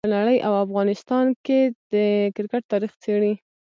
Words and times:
په 0.05 0.09
نړۍ 0.17 0.37
او 0.47 0.53
افغانستان 0.65 1.25
کې 1.45 1.59
د 1.91 1.93
کرکټ 2.35 2.63
تاریخ 2.71 2.91
څېړي. 3.03 3.33